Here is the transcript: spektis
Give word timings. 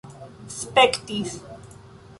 spektis 0.57 1.29